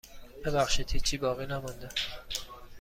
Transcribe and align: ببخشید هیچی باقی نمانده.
ببخشید 0.45 0.91
هیچی 0.91 1.17
باقی 1.17 1.45
نمانده. 1.45 1.89